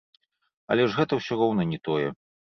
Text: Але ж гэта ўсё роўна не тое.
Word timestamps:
Але 0.75 0.87
ж 0.93 0.99
гэта 0.99 1.19
ўсё 1.19 1.37
роўна 1.41 1.67
не 1.75 1.79
тое. 1.89 2.07